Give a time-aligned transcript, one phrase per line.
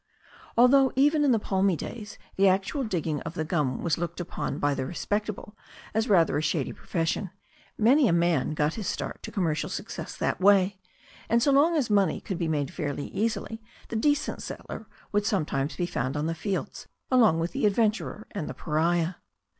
[0.57, 4.57] Although, even in the palmy days, the actual digging of the gum was looked upon
[4.57, 5.55] by the respectable
[5.93, 7.29] as rather a shady profession,
[7.77, 10.79] many a man got his start to commercial success that way,
[11.29, 15.75] and so long as money could be made fairly easily the decent settler would sometimes
[15.75, 19.13] be found on the fields along with the adventurer and the pariah.